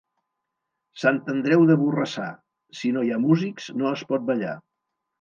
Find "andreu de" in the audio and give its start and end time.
1.33-1.77